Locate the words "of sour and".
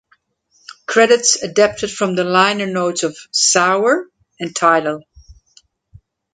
3.03-4.55